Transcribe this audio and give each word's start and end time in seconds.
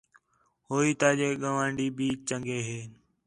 ہوئیں 0.69 0.97
تاجے 0.99 1.29
ڳوانڈی 1.41 1.87
بھی 1.97 2.07
چنڳے 2.27 2.59
ہِن 2.67 2.89